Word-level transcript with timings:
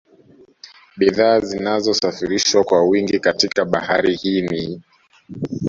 Bidhaa 0.97 1.39
zinazosafirishwa 1.39 2.63
kwa 2.63 2.83
wingi 2.83 3.19
katika 3.19 3.65
Bahari 3.65 4.15
hii 4.15 4.41
ni 4.41 4.81